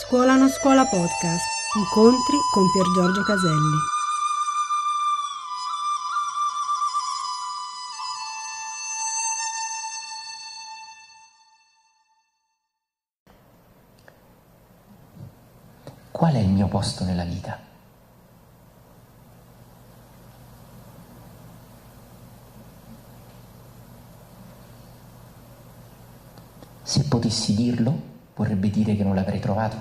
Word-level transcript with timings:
Scuola 0.00 0.36
non 0.36 0.48
scuola 0.48 0.86
podcast. 0.86 1.44
Incontri 1.76 2.38
con 2.52 2.70
Pier 2.70 2.86
Giorgio 2.94 3.22
Caselli. 3.24 3.76
Qual 16.12 16.32
è 16.32 16.38
il 16.38 16.48
mio 16.48 16.68
posto 16.68 17.02
nella 17.04 17.24
vita? 17.24 17.58
Se 26.82 27.04
potessi 27.04 27.54
dirlo, 27.54 28.17
vorrebbe 28.38 28.70
dire 28.70 28.94
che 28.94 29.02
non 29.02 29.16
l'avrei 29.16 29.40
trovato. 29.40 29.76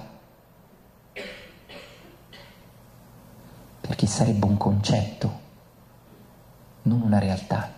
Perché 3.80 4.08
sarebbe 4.08 4.46
un 4.48 4.58
concetto, 4.58 5.40
non 6.84 7.02
una 7.02 7.20
realtà. 7.20 7.72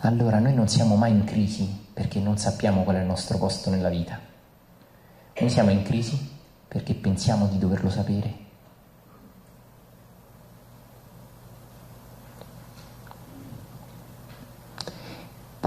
Allora 0.00 0.38
noi 0.38 0.52
non 0.52 0.68
siamo 0.68 0.94
mai 0.96 1.12
in 1.12 1.24
crisi 1.24 1.88
perché 1.92 2.20
non 2.20 2.36
sappiamo 2.36 2.82
qual 2.82 2.96
è 2.96 3.00
il 3.00 3.06
nostro 3.06 3.38
posto 3.38 3.70
nella 3.70 3.88
vita. 3.88 4.18
Noi 5.40 5.50
siamo 5.50 5.70
in 5.70 5.82
crisi 5.82 6.38
perché 6.68 6.94
pensiamo 6.94 7.46
di 7.46 7.58
doverlo 7.58 7.88
sapere. 7.88 8.41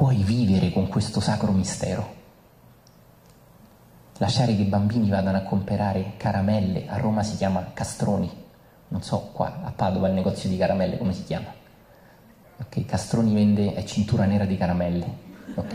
Puoi 0.05 0.22
vivere 0.22 0.72
con 0.72 0.88
questo 0.88 1.20
sacro 1.20 1.52
mistero. 1.52 2.14
Lasciare 4.20 4.56
che 4.56 4.61
i 4.61 4.66
bambini 4.66 5.09
vadano 5.09 5.38
a 5.38 5.42
comprare 5.42 6.14
caramelle, 6.17 6.88
a 6.88 6.98
Roma 6.98 7.23
si 7.23 7.38
chiama 7.38 7.72
castroni, 7.73 8.30
non 8.89 9.02
so 9.02 9.31
qua 9.33 9.61
a 9.64 9.72
Padova 9.72 10.08
il 10.08 10.14
negozio 10.14 10.48
di 10.48 10.58
caramelle 10.58 11.00
come 11.00 11.11
si 11.11 11.23
chiama. 11.23 11.52
Ok, 12.58 12.86
Castroni 12.86 13.33
vende 13.33 13.73
è 13.73 13.83
cintura 13.83 14.26
nera 14.26 14.45
di 14.45 14.58
caramelle. 14.58 15.08
Ok. 15.56 15.73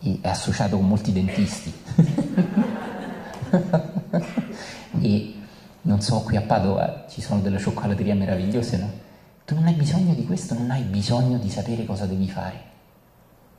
E 0.00 0.18
è 0.22 0.28
associato 0.28 0.78
con 0.78 0.88
molti 0.88 1.12
dentisti. 1.12 1.74
e 5.02 5.34
non 5.82 6.00
so, 6.00 6.22
qui 6.22 6.38
a 6.38 6.40
Padova 6.40 7.04
ci 7.10 7.20
sono 7.20 7.40
delle 7.40 7.58
cioccolaterie 7.58 8.14
meravigliose, 8.14 8.76
no? 8.78 9.08
Tu 9.50 9.56
non 9.56 9.66
hai 9.66 9.74
bisogno 9.74 10.14
di 10.14 10.24
questo, 10.24 10.54
non 10.54 10.70
hai 10.70 10.84
bisogno 10.84 11.36
di 11.36 11.50
sapere 11.50 11.84
cosa 11.84 12.06
devi 12.06 12.30
fare. 12.30 12.62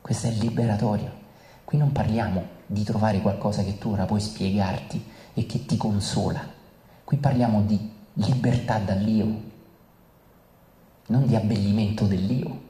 Questo 0.00 0.26
è 0.26 0.30
liberatorio. 0.30 1.12
Qui 1.64 1.76
non 1.76 1.92
parliamo 1.92 2.42
di 2.64 2.82
trovare 2.82 3.20
qualcosa 3.20 3.62
che 3.62 3.76
tu 3.76 3.90
ora 3.90 4.06
puoi 4.06 4.22
spiegarti 4.22 5.04
e 5.34 5.44
che 5.44 5.66
ti 5.66 5.76
consola. 5.76 6.40
Qui 7.04 7.18
parliamo 7.18 7.60
di 7.64 7.90
libertà 8.14 8.78
dall'io, 8.78 9.42
non 11.08 11.26
di 11.26 11.36
abbellimento 11.36 12.06
dell'io. 12.06 12.60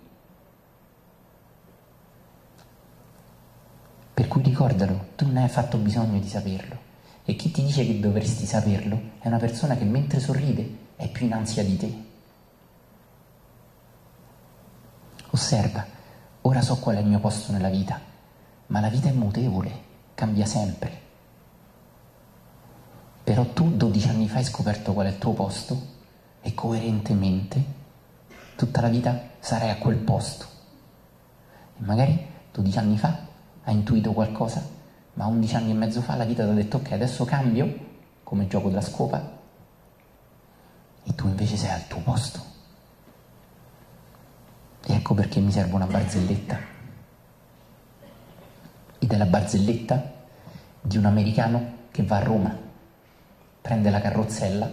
Per 4.15 4.27
cui 4.27 4.43
ricordalo, 4.43 5.11
tu 5.15 5.27
non 5.27 5.37
hai 5.37 5.45
affatto 5.45 5.79
bisogno 5.79 6.19
di 6.19 6.29
saperlo. 6.29 6.77
E 7.25 7.37
chi 7.37 7.53
ti 7.53 7.63
dice 7.63 7.87
che 7.87 8.01
dovresti 8.01 8.47
saperlo 8.47 9.01
è 9.21 9.29
una 9.29 9.39
persona 9.39 9.77
che 9.77 9.85
mentre 9.85 10.19
sorride 10.19 10.69
è 10.97 11.09
più 11.09 11.27
in 11.27 11.35
ansia 11.35 11.63
di 11.63 11.77
te. 11.77 12.11
Osserva, 15.35 15.83
ora 16.43 16.61
so 16.61 16.77
qual 16.77 16.97
è 16.97 17.01
il 17.01 17.07
mio 17.07 17.19
posto 17.19 17.53
nella 17.53 17.71
vita, 17.71 17.99
ma 18.67 18.81
la 18.81 18.91
vita 18.91 19.09
è 19.09 19.13
mutevole, 19.13 19.73
cambia 20.13 20.45
sempre. 20.45 21.01
Però 23.25 23.43
tu 23.47 23.75
12 23.75 24.09
anni 24.11 24.29
fa 24.29 24.37
hai 24.37 24.45
scoperto 24.45 24.93
qual 24.93 25.07
è 25.07 25.09
il 25.09 25.17
tuo 25.17 25.33
posto 25.33 25.81
e 26.43 26.53
coerentemente 26.53 27.65
tutta 28.57 28.83
la 28.83 28.89
vita 28.89 29.19
sarai 29.39 29.71
a 29.71 29.79
quel 29.79 29.97
posto. 29.97 30.45
E 31.79 31.83
magari 31.83 32.27
12 32.53 32.79
anni 32.79 32.99
fa 32.99 33.17
hai 33.65 33.73
intuito 33.73 34.13
qualcosa, 34.13 34.63
ma 35.15 35.25
11 35.25 35.57
anni 35.57 35.71
e 35.71 35.75
mezzo 35.75 36.03
fa 36.03 36.15
la 36.15 36.25
vita 36.25 36.45
ti 36.45 36.51
ha 36.51 36.53
detto 36.53 36.77
ok, 36.77 36.93
adesso 36.93 37.25
cambio, 37.25 37.75
come 38.23 38.49
gioco 38.49 38.69
della 38.69 38.83
scopa, 38.83 39.33
e 41.05 41.15
tu 41.15 41.27
invece 41.27 41.57
sei 41.57 41.71
al 41.71 41.87
tuo 41.87 42.01
posto. 42.01 42.53
Ecco 44.85 45.15
perché 45.15 45.41
mi 45.41 45.51
serve 45.51 45.75
una 45.75 45.87
barzelletta. 45.87 46.59
Ed 48.99 49.13
è 49.13 49.17
la 49.17 49.27
barzelletta 49.27 50.13
di 50.81 50.97
un 50.97 51.05
americano 51.05 51.81
che 51.91 52.03
va 52.03 52.17
a 52.17 52.23
Roma, 52.23 52.57
prende 53.61 53.91
la 53.91 54.01
carrozzella, 54.01 54.71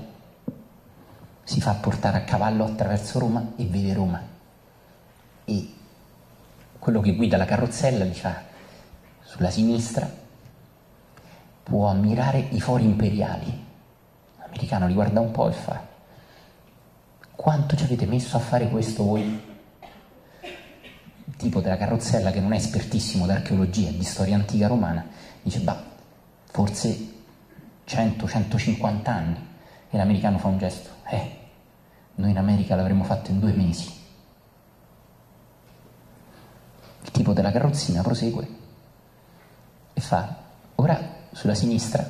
si 1.44 1.62
fa 1.62 1.74
portare 1.74 2.18
a 2.18 2.24
cavallo 2.24 2.66
attraverso 2.66 3.20
Roma 3.20 3.54
e 3.56 3.66
vede 3.66 3.94
Roma. 3.94 4.22
E 5.46 5.74
quello 6.78 7.02
che 7.02 7.16
guida 7.16 7.38
la 7.38 7.46
carrozzella 7.46 8.06
gli 8.06 8.14
fa 8.14 8.44
sulla 9.22 9.50
sinistra 9.50 10.10
può 11.64 11.88
ammirare 11.88 12.48
i 12.52 12.62
fori 12.62 12.84
imperiali. 12.84 13.66
L'americano 14.38 14.88
li 14.88 14.94
guarda 14.94 15.20
un 15.20 15.32
po' 15.32 15.50
e 15.50 15.54
fa 15.54 15.90
quanto 17.40 17.78
ci 17.78 17.86
avete 17.86 18.06
messo 18.06 18.36
a 18.36 18.42
fare 18.42 18.68
questo 18.68 19.02
voi? 19.02 19.49
Tipo 21.40 21.62
della 21.62 21.78
carrozzella 21.78 22.32
che 22.32 22.42
non 22.42 22.52
è 22.52 22.58
espertissimo 22.58 23.26
d'archeologia 23.26 23.88
e 23.88 23.98
di 23.98 24.04
storia 24.04 24.36
antica 24.36 24.68
romana 24.68 25.08
dice 25.42 25.62
bah, 25.62 25.82
forse 26.44 27.14
100-150 27.88 29.10
anni. 29.10 29.48
E 29.90 29.96
l'americano 29.96 30.38
fa 30.38 30.50
un 30.50 30.58
gesto, 30.58 30.90
eh, 31.08 31.38
noi 32.16 32.32
in 32.32 32.38
America 32.38 32.76
l'avremmo 32.76 33.06
fatto 33.06 33.32
in 33.32 33.40
due 33.40 33.54
mesi. 33.54 33.90
Il 37.04 37.12
tipo 37.12 37.32
della 37.32 37.54
carrozzina 37.54 38.02
prosegue 38.02 38.48
e 39.94 40.02
fa, 40.02 40.36
ora 40.76 41.00
sulla 41.32 41.56
sinistra 41.56 42.06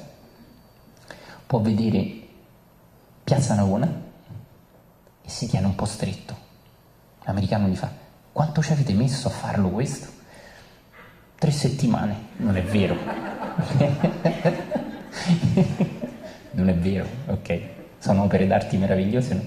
può 1.46 1.60
vedere 1.60 2.28
Piazza 3.24 3.54
Navona 3.54 3.88
e 5.22 5.30
si 5.30 5.48
tiene 5.48 5.68
un 5.68 5.76
po' 5.76 5.86
stretto. 5.86 6.36
L'americano 7.26 7.68
gli 7.68 7.76
fa, 7.76 7.92
quanto 8.40 8.64
ci 8.64 8.72
avete 8.72 8.94
messo 8.94 9.28
a 9.28 9.32
farlo 9.32 9.68
questo? 9.68 10.08
Tre 11.38 11.52
settimane, 11.52 12.28
non 12.38 12.56
è 12.56 12.64
vero. 12.64 12.96
non 16.52 16.70
è 16.70 16.74
vero, 16.74 17.06
ok. 17.26 17.62
Sono 17.98 18.24
opere 18.24 18.48
d'arte 18.48 18.78
meravigliose, 18.78 19.34
no? 19.34 19.42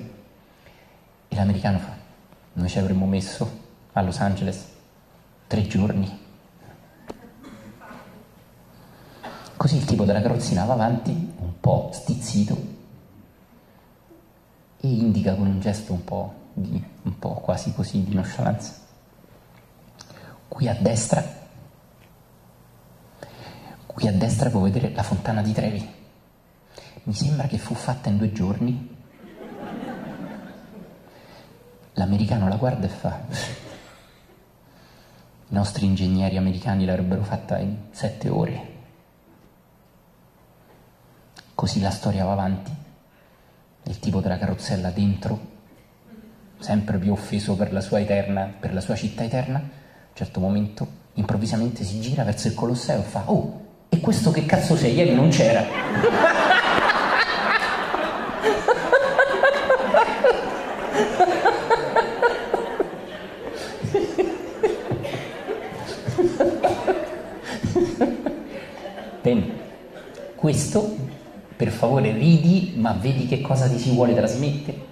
E 1.26 1.34
l'americano 1.34 1.78
fa, 1.78 1.97
noi 2.53 2.69
ci 2.69 2.78
avremmo 2.78 3.06
messo 3.06 3.60
a 3.94 4.03
Los 4.03 4.20
Angeles 4.20 4.66
tre 5.47 5.66
giorni. 5.66 6.20
Così 9.56 9.76
il 9.76 9.86
tipo 9.86 10.04
della 10.04 10.20
carrozzina 10.20 10.66
va 10.66 10.74
avanti, 10.74 11.12
un 11.38 11.59
po' 11.60 11.88
stizzito, 11.94 12.54
e 14.80 14.86
indica 14.86 15.34
con 15.34 15.47
un 15.47 15.60
gesto 15.60 15.94
un 15.94 16.04
po', 16.04 16.34
di, 16.53 16.84
un 17.04 17.19
po' 17.19 17.36
quasi 17.36 17.72
così 17.72 18.04
di 18.04 18.14
nonchalance. 18.14 18.80
Qui 20.53 20.69
a 20.69 20.75
destra, 20.75 21.25
qui 23.87 24.07
a 24.07 24.13
destra 24.13 24.51
può 24.51 24.61
vedere 24.61 24.93
la 24.93 25.03
fontana 25.03 25.41
di 25.41 25.51
Trevi. 25.51 25.95
Mi 27.05 27.15
sembra 27.15 27.47
che 27.47 27.57
fu 27.57 27.73
fatta 27.73 28.11
in 28.11 28.19
due 28.19 28.33
giorni. 28.33 28.97
L'americano 31.95 32.49
la 32.49 32.57
guarda 32.57 32.85
e 32.85 32.91
fa, 32.91 33.19
i 35.49 35.55
nostri 35.55 35.87
ingegneri 35.87 36.37
americani 36.37 36.84
l'avrebbero 36.84 37.22
fatta 37.22 37.59
in 37.59 37.84
sette 37.91 38.28
ore. 38.28 38.72
Così 41.55 41.81
la 41.81 41.91
storia 41.91 42.27
va 42.27 42.33
avanti 42.33 42.77
il 43.84 43.98
tipo 43.98 44.21
della 44.21 44.37
carrozzella 44.37 44.91
dentro, 44.91 45.41
sempre 46.59 46.98
più 46.98 47.13
offeso 47.13 47.57
per 47.57 47.72
la 47.72 47.81
sua 47.81 48.01
eterna, 48.01 48.53
per 48.60 48.75
la 48.75 48.83
sua 48.83 48.97
città 48.97 49.25
eterna, 49.25 49.81
un 50.12 50.18
certo 50.18 50.41
momento 50.41 50.86
improvvisamente 51.14 51.84
si 51.84 51.98
gira 51.98 52.22
verso 52.22 52.47
il 52.47 52.54
Colosseo 52.54 52.98
e 52.98 53.03
fa 53.03 53.22
Oh, 53.30 53.60
e 53.88 53.98
questo 53.98 54.30
che 54.30 54.44
cazzo 54.44 54.76
sei? 54.76 54.94
Ieri 54.94 55.14
non 55.14 55.30
c'era. 55.30 55.64
Bene, 69.22 69.50
questo 70.34 70.97
per 71.56 71.70
favore 71.70 72.12
ridi, 72.12 72.74
ma 72.76 72.92
vedi 72.92 73.26
che 73.26 73.41
cosa 73.41 73.66
ti 73.66 73.78
si 73.78 73.94
vuole 73.94 74.14
trasmettere. 74.14 74.91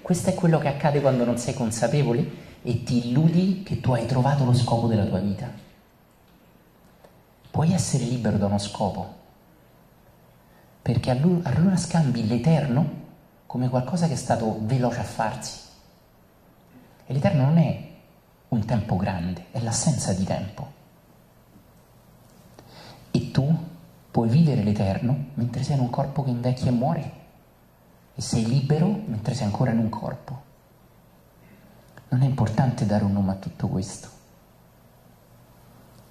Questo 0.00 0.30
è 0.30 0.34
quello 0.34 0.58
che 0.58 0.68
accade 0.68 1.00
quando 1.00 1.24
non 1.24 1.38
sei 1.38 1.54
consapevole 1.54 2.43
e 2.66 2.82
ti 2.82 3.08
illudi 3.08 3.62
che 3.62 3.78
tu 3.80 3.92
hai 3.92 4.06
trovato 4.06 4.44
lo 4.44 4.54
scopo 4.54 4.86
della 4.86 5.04
tua 5.04 5.18
vita. 5.18 5.62
puoi 7.50 7.72
essere 7.72 8.04
libero 8.04 8.36
da 8.36 8.46
uno 8.46 8.58
scopo, 8.58 9.14
perché 10.82 11.10
allora, 11.10 11.76
scambi 11.76 12.26
l'eterno 12.26 13.02
come 13.46 13.68
qualcosa 13.68 14.08
che 14.08 14.14
è 14.14 14.16
stato 14.16 14.58
veloce 14.62 14.98
a 14.98 15.04
farsi. 15.04 15.60
E 17.06 17.12
l'eterno 17.12 17.44
non 17.44 17.58
è 17.58 17.88
un 18.48 18.64
tempo 18.64 18.96
grande, 18.96 19.46
è 19.52 19.60
l'assenza 19.60 20.12
di 20.14 20.24
tempo. 20.24 20.72
E 23.12 23.30
tu 23.30 23.56
puoi 24.10 24.28
vivere 24.28 24.64
l'eterno 24.64 25.26
mentre 25.34 25.62
sei 25.62 25.76
in 25.76 25.82
un 25.82 25.90
corpo 25.90 26.24
che 26.24 26.30
invecchia 26.30 26.68
e 26.68 26.72
muore, 26.72 27.12
e 28.16 28.20
sei 28.20 28.46
libero 28.46 28.88
mentre 29.06 29.34
sei 29.34 29.44
ancora 29.44 29.70
in 29.70 29.78
un 29.78 29.88
corpo. 29.90 30.52
Non 32.14 32.22
è 32.22 32.26
importante 32.26 32.86
dare 32.86 33.02
un 33.02 33.12
nome 33.12 33.32
a 33.32 33.34
tutto 33.34 33.66
questo, 33.66 34.08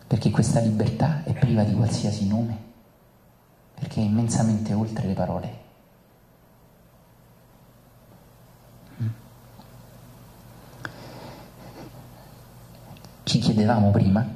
perché 0.05 0.31
questa 0.31 0.59
libertà 0.59 1.23
è 1.23 1.31
priva 1.31 1.63
di 1.63 1.73
qualsiasi 1.73 2.27
nome, 2.27 2.57
perché 3.73 4.01
è 4.01 4.03
immensamente 4.03 4.73
oltre 4.73 5.07
le 5.07 5.13
parole. 5.13 5.57
Ci 13.23 13.39
chiedevamo 13.39 13.89
prima 13.91 14.27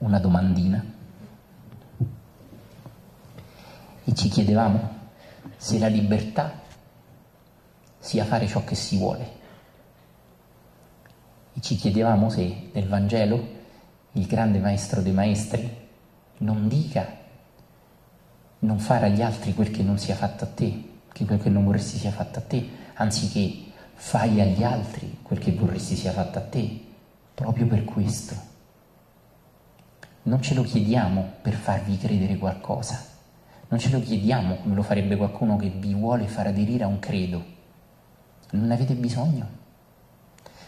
una 0.00 0.18
domandina 0.18 0.84
e 4.04 4.14
ci 4.14 4.28
chiedevamo 4.28 4.96
se 5.56 5.78
la 5.78 5.88
libertà 5.88 6.52
sia 7.98 8.26
fare 8.26 8.46
ciò 8.46 8.62
che 8.62 8.74
si 8.74 8.98
vuole. 8.98 9.36
E 11.58 11.60
ci 11.60 11.74
chiedevamo 11.74 12.30
se 12.30 12.70
nel 12.72 12.86
Vangelo 12.86 13.56
il 14.12 14.26
grande 14.26 14.60
maestro 14.60 15.02
dei 15.02 15.10
maestri 15.10 15.68
non 16.38 16.68
dica 16.68 17.04
non 18.60 18.78
fare 18.78 19.06
agli 19.06 19.22
altri 19.22 19.54
quel 19.54 19.72
che 19.72 19.82
non 19.82 19.98
sia 19.98 20.14
fatto 20.14 20.44
a 20.44 20.46
te, 20.46 20.84
che 21.12 21.24
quel 21.24 21.42
che 21.42 21.48
non 21.48 21.64
vorresti 21.64 21.98
sia 21.98 22.12
fatto 22.12 22.38
a 22.38 22.42
te, 22.42 22.64
anziché 22.94 23.72
fai 23.94 24.40
agli 24.40 24.62
altri 24.62 25.18
quel 25.20 25.40
che 25.40 25.50
vorresti 25.50 25.96
sia 25.96 26.12
fatto 26.12 26.38
a 26.38 26.42
te 26.42 26.80
proprio 27.34 27.66
per 27.66 27.82
questo. 27.82 28.36
Non 30.22 30.40
ce 30.40 30.54
lo 30.54 30.62
chiediamo 30.62 31.28
per 31.42 31.54
farvi 31.54 31.98
credere 31.98 32.36
qualcosa, 32.36 33.04
non 33.66 33.80
ce 33.80 33.90
lo 33.90 33.98
chiediamo 33.98 34.58
come 34.58 34.76
lo 34.76 34.82
farebbe 34.84 35.16
qualcuno 35.16 35.56
che 35.56 35.70
vi 35.70 35.92
vuole 35.92 36.28
far 36.28 36.46
aderire 36.46 36.84
a 36.84 36.86
un 36.86 37.00
credo. 37.00 37.44
Non 38.52 38.70
avete 38.70 38.94
bisogno. 38.94 39.56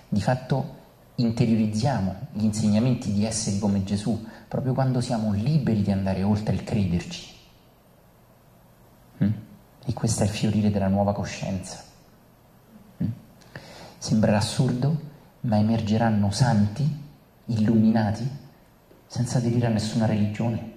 Di 0.09 0.21
fatto 0.21 0.79
interiorizziamo 1.23 2.29
gli 2.33 2.45
insegnamenti 2.45 3.13
di 3.13 3.25
essere 3.25 3.59
come 3.59 3.85
Gesù 3.85 4.27
proprio 4.47 4.75
quando 4.75 5.01
siamo 5.01 5.33
liberi 5.33 5.83
di 5.83 5.91
andare 5.91 6.23
oltre 6.23 6.55
il 6.55 6.65
crederci. 6.65 7.35
Mm? 9.23 9.31
E 9.87 9.93
questo 9.93 10.23
è 10.23 10.27
il 10.27 10.33
fiorire 10.33 10.71
della 10.71 10.89
nuova 10.89 11.13
coscienza. 11.13 11.83
Mm? 13.03 13.09
Sembrerà 13.99 14.39
assurdo, 14.39 15.09
ma 15.43 15.59
emergeranno 15.59 16.31
santi, 16.31 16.89
illuminati, 17.47 18.29
senza 19.07 19.39
aderire 19.39 19.67
a 19.67 19.71
nessuna 19.71 20.07
religione. 20.07 20.73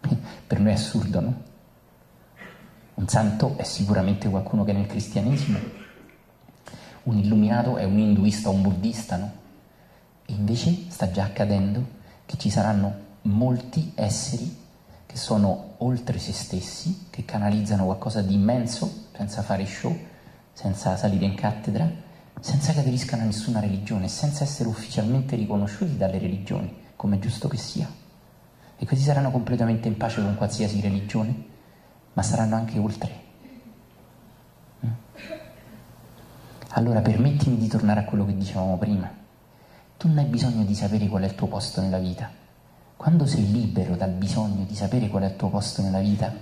Per 0.46 0.60
noi 0.60 0.70
è 0.70 0.74
assurdo, 0.74 1.20
no? 1.20 1.42
Un 2.94 3.08
santo 3.08 3.56
è 3.56 3.64
sicuramente 3.64 4.28
qualcuno 4.28 4.64
che 4.64 4.72
nel 4.72 4.86
cristianesimo, 4.86 5.58
un 7.04 7.18
illuminato 7.18 7.76
è 7.76 7.84
un 7.84 7.98
induista 7.98 8.50
un 8.50 8.62
buddista, 8.62 9.16
no? 9.16 9.32
E 10.26 10.32
invece 10.32 10.86
sta 10.88 11.10
già 11.10 11.24
accadendo 11.24 12.02
che 12.26 12.36
ci 12.38 12.50
saranno 12.50 13.02
molti 13.22 13.92
esseri 13.94 14.62
che 15.06 15.16
sono 15.16 15.74
oltre 15.78 16.18
se 16.18 16.32
stessi, 16.32 17.06
che 17.10 17.24
canalizzano 17.24 17.84
qualcosa 17.84 18.20
di 18.20 18.34
immenso, 18.34 19.08
senza 19.14 19.42
fare 19.42 19.64
show, 19.64 19.96
senza 20.52 20.96
salire 20.96 21.24
in 21.24 21.34
cattedra, 21.34 21.88
senza 22.40 22.72
che 22.72 22.80
aderiscano 22.80 23.22
a 23.22 23.26
nessuna 23.26 23.60
religione, 23.60 24.08
senza 24.08 24.42
essere 24.42 24.68
ufficialmente 24.68 25.36
riconosciuti 25.36 25.96
dalle 25.96 26.18
religioni, 26.18 26.74
come 26.96 27.16
è 27.16 27.18
giusto 27.20 27.48
che 27.48 27.56
sia. 27.56 27.88
E 28.76 28.86
questi 28.86 29.04
saranno 29.04 29.30
completamente 29.30 29.86
in 29.86 29.96
pace 29.96 30.20
con 30.20 30.34
qualsiasi 30.34 30.80
religione, 30.80 31.44
ma 32.12 32.22
saranno 32.22 32.56
anche 32.56 32.78
oltre. 32.78 33.20
Mm? 34.84 34.90
Allora 36.76 37.00
permettimi 37.00 37.56
di 37.56 37.66
tornare 37.66 38.00
a 38.00 38.04
quello 38.04 38.24
che 38.24 38.36
dicevamo 38.36 38.76
prima. 38.78 39.10
Tu 39.96 40.08
non 40.08 40.18
hai 40.18 40.26
bisogno 40.26 40.64
di 40.64 40.74
sapere 40.74 41.08
qual 41.08 41.22
è 41.22 41.26
il 41.26 41.34
tuo 41.34 41.46
posto 41.46 41.80
nella 41.80 41.98
vita. 41.98 42.30
Quando 42.96 43.26
sei 43.26 43.50
libero 43.50 43.96
dal 43.96 44.10
bisogno 44.10 44.64
di 44.64 44.74
sapere 44.74 45.08
qual 45.08 45.24
è 45.24 45.26
il 45.26 45.36
tuo 45.36 45.48
posto 45.48 45.82
nella 45.82 46.00
vita, 46.00 46.32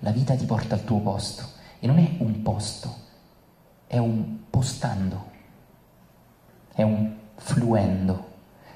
la 0.00 0.10
vita 0.10 0.34
ti 0.34 0.44
porta 0.44 0.74
al 0.74 0.84
tuo 0.84 1.00
posto. 1.00 1.44
E 1.78 1.86
non 1.86 1.98
è 1.98 2.16
un 2.18 2.42
posto, 2.42 2.94
è 3.86 3.98
un 3.98 4.38
postando 4.50 5.34
è 6.76 6.82
un 6.82 7.10
fluendo, 7.36 8.32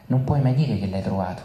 non 0.07 0.25
puoi 0.25 0.41
mai 0.41 0.55
dire 0.55 0.79
che 0.79 0.87
l'hai 0.87 1.03
trovato. 1.03 1.43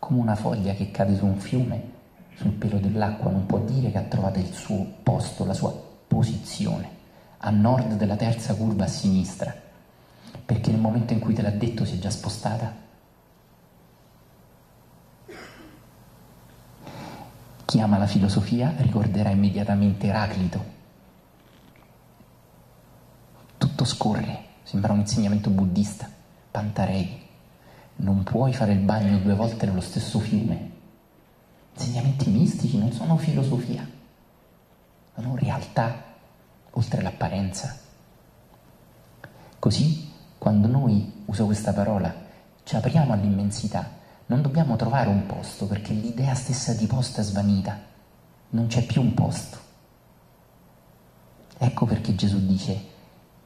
Come 0.00 0.20
una 0.20 0.34
foglia 0.34 0.74
che 0.74 0.90
cade 0.90 1.14
su 1.14 1.24
un 1.24 1.36
fiume, 1.36 1.90
sul 2.34 2.50
pelo 2.50 2.78
dell'acqua, 2.78 3.30
non 3.30 3.46
può 3.46 3.58
dire 3.58 3.92
che 3.92 3.98
ha 3.98 4.02
trovato 4.02 4.40
il 4.40 4.52
suo 4.52 4.84
posto, 5.04 5.44
la 5.44 5.54
sua 5.54 5.72
posizione, 6.08 6.90
a 7.44 7.50
nord 7.50 7.94
della 7.94 8.14
terza 8.14 8.54
curva 8.54 8.84
a 8.84 8.88
sinistra, 8.88 9.52
perché 10.44 10.70
nel 10.70 10.80
momento 10.80 11.12
in 11.12 11.18
cui 11.18 11.34
te 11.34 11.42
l'ha 11.42 11.50
detto 11.50 11.84
si 11.84 11.96
è 11.96 11.98
già 11.98 12.10
spostata. 12.10 12.72
Chi 17.64 17.80
ama 17.80 17.98
la 17.98 18.06
filosofia 18.06 18.74
ricorderà 18.76 19.30
immediatamente 19.30 20.06
Eraclito, 20.06 20.64
tutto 23.58 23.84
scorre, 23.84 24.44
sembra 24.62 24.92
un 24.92 25.00
insegnamento 25.00 25.50
buddista, 25.50 26.08
Pantarei. 26.50 27.20
Non 27.96 28.22
puoi 28.22 28.52
fare 28.52 28.72
il 28.72 28.80
bagno 28.80 29.18
due 29.18 29.34
volte 29.34 29.66
nello 29.66 29.80
stesso 29.80 30.20
fiume. 30.20 30.70
Insegnamenti 31.74 32.30
mistici 32.30 32.78
non 32.78 32.92
sono 32.92 33.16
filosofia, 33.16 33.88
sono 35.14 35.34
realtà 35.36 36.10
oltre 36.72 37.02
l'apparenza. 37.02 37.76
Così, 39.58 40.10
quando 40.38 40.66
noi, 40.68 41.22
uso 41.26 41.46
questa 41.46 41.72
parola, 41.72 42.12
ci 42.64 42.76
apriamo 42.76 43.12
all'immensità, 43.12 43.88
non 44.26 44.42
dobbiamo 44.42 44.76
trovare 44.76 45.08
un 45.08 45.26
posto 45.26 45.66
perché 45.66 45.92
l'idea 45.92 46.34
stessa 46.34 46.72
di 46.74 46.86
posto 46.86 47.20
è 47.20 47.24
svanita, 47.24 47.78
non 48.50 48.66
c'è 48.66 48.84
più 48.84 49.00
un 49.00 49.14
posto. 49.14 49.58
Ecco 51.58 51.86
perché 51.86 52.14
Gesù 52.14 52.44
dice 52.44 52.90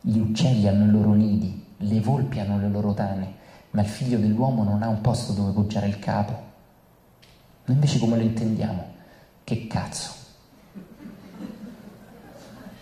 gli 0.00 0.18
uccelli 0.18 0.68
hanno 0.68 0.84
i 0.84 0.90
loro 0.90 1.12
nidi, 1.12 1.64
le 1.78 2.00
volpi 2.00 2.38
hanno 2.38 2.58
le 2.58 2.68
loro 2.68 2.94
tane, 2.94 3.34
ma 3.72 3.82
il 3.82 3.88
figlio 3.88 4.18
dell'uomo 4.18 4.62
non 4.62 4.82
ha 4.82 4.88
un 4.88 5.00
posto 5.00 5.32
dove 5.32 5.52
poggiare 5.52 5.88
il 5.88 5.98
capo. 5.98 6.32
Noi 7.64 7.74
invece 7.74 7.98
come 7.98 8.16
lo 8.16 8.22
intendiamo? 8.22 8.94
Che 9.42 9.66
cazzo? 9.66 10.15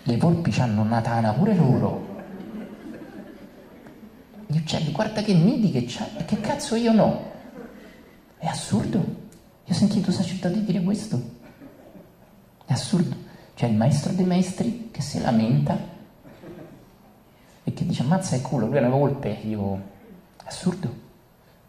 Le 0.07 0.17
volpi 0.19 0.53
hanno 0.61 0.83
una 0.83 1.01
tana 1.01 1.33
pure 1.33 1.55
loro. 1.55 2.13
Gli 4.47 4.59
uccelli, 4.59 4.93
guarda 4.93 5.23
che 5.23 5.33
nidi 5.33 5.71
che 5.71 5.85
c'ha, 5.87 6.07
e 6.19 6.25
che 6.27 6.41
cazzo 6.41 6.77
io 6.77 6.93
no? 6.93 7.33
È 8.37 8.47
assurdo. 8.47 8.99
Io 8.99 9.73
ho 9.73 9.75
sentito 9.75 10.13
sacerdoti 10.13 10.63
dire 10.63 10.83
questo. 10.83 11.21
È 12.67 12.73
assurdo. 12.73 13.17
C'è 13.55 13.67
il 13.67 13.77
maestro 13.77 14.13
dei 14.13 14.27
maestri 14.27 14.91
che 14.91 15.01
si 15.01 15.21
lamenta 15.21 15.77
e 17.65 17.73
che 17.73 17.87
dice 17.87 18.03
ammazza 18.03 18.37
il 18.37 18.43
culo, 18.43 18.67
lui 18.67 18.77
è 18.77 18.81
una 18.81 18.91
volpe, 18.91 19.31
io 19.31 19.81
assurdo. 20.45 21.03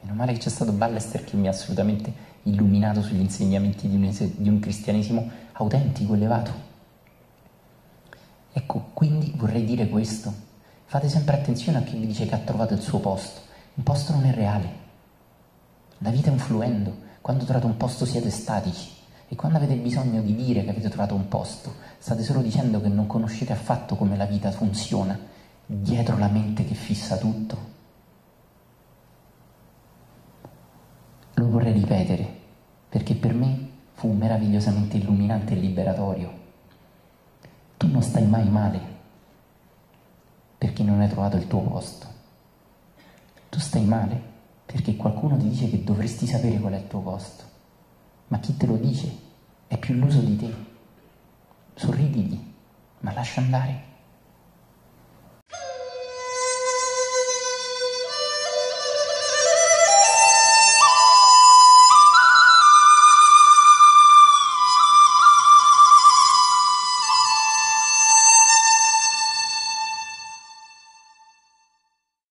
Meno 0.01 0.13
male 0.13 0.33
che 0.33 0.39
c'è 0.39 0.49
stato 0.49 0.73
Ballester 0.73 1.23
che 1.23 1.37
mi 1.37 1.47
ha 1.47 1.51
assolutamente 1.51 2.11
illuminato 2.43 3.01
sugli 3.01 3.21
insegnamenti 3.21 3.87
di 3.87 3.95
un, 3.95 4.33
di 4.35 4.49
un 4.49 4.59
cristianesimo 4.59 5.29
autentico, 5.53 6.15
elevato. 6.15 6.74
Ecco, 8.57 8.91
quindi 8.93 9.33
vorrei 9.35 9.65
dire 9.65 9.89
questo. 9.89 10.33
Fate 10.85 11.09
sempre 11.09 11.35
attenzione 11.35 11.79
a 11.79 11.81
chi 11.81 11.97
vi 11.97 12.07
dice 12.07 12.25
che 12.25 12.35
ha 12.35 12.37
trovato 12.37 12.73
il 12.73 12.79
suo 12.79 12.99
posto. 12.99 13.41
Un 13.73 13.83
posto 13.83 14.13
non 14.13 14.23
è 14.23 14.33
reale. 14.33 14.69
La 15.97 16.09
vita 16.09 16.29
è 16.29 16.31
un 16.31 16.37
fluendo. 16.37 16.95
Quando 17.19 17.43
trovate 17.43 17.65
un 17.65 17.75
posto 17.75 18.05
siete 18.05 18.29
statici. 18.29 18.91
E 19.27 19.35
quando 19.35 19.57
avete 19.57 19.75
bisogno 19.75 20.21
di 20.21 20.33
dire 20.33 20.63
che 20.63 20.69
avete 20.69 20.87
trovato 20.87 21.15
un 21.15 21.27
posto, 21.27 21.73
state 21.97 22.23
solo 22.23 22.39
dicendo 22.41 22.79
che 22.79 22.87
non 22.87 23.07
conoscete 23.07 23.51
affatto 23.51 23.97
come 23.97 24.15
la 24.15 24.25
vita 24.25 24.51
funziona 24.51 25.19
dietro 25.65 26.17
la 26.17 26.29
mente 26.29 26.63
che 26.63 26.75
fissa 26.75 27.17
tutto. 27.17 27.57
Lo 31.33 31.49
vorrei 31.49 31.73
ripetere 31.73 32.25
perché 32.87 33.15
per 33.15 33.33
me 33.33 33.69
fu 33.95 34.13
meravigliosamente 34.13 34.95
illuminante 34.95 35.55
e 35.55 35.57
liberatorio. 35.57 36.43
Non 37.95 38.03
stai 38.03 38.27
mai 38.27 38.49
male 38.49 38.77
perché 40.57 40.83
non 40.83 40.99
hai 40.99 41.07
trovato 41.07 41.37
il 41.37 41.47
tuo 41.47 41.61
posto. 41.61 42.05
Tu 43.47 43.57
stai 43.57 43.85
male 43.85 44.21
perché 44.65 44.97
qualcuno 44.97 45.37
ti 45.37 45.47
dice 45.47 45.69
che 45.69 45.81
dovresti 45.81 46.27
sapere 46.27 46.59
qual 46.59 46.73
è 46.73 46.77
il 46.79 46.87
tuo 46.87 46.99
posto, 46.99 47.45
ma 48.27 48.39
chi 48.39 48.57
te 48.57 48.65
lo 48.65 48.75
dice 48.75 49.09
è 49.67 49.77
più 49.77 49.95
illuso 49.95 50.19
di 50.19 50.35
te. 50.35 50.53
Sorridigli, 51.75 52.53
ma 52.99 53.13
lascia 53.13 53.39
andare. 53.39 53.83